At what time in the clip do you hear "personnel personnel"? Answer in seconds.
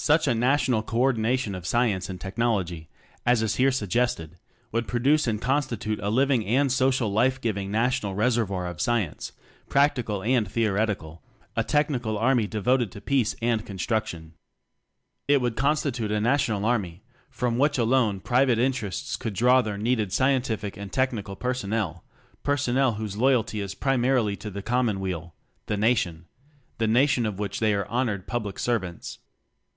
21.34-22.94